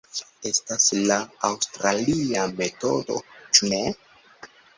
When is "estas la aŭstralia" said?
0.49-2.47